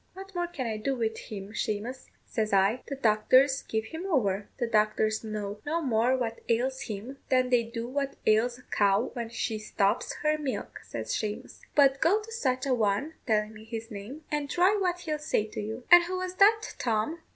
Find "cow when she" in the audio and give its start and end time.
8.63-9.59